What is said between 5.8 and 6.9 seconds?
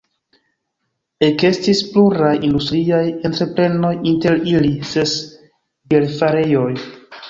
bierfarejoj.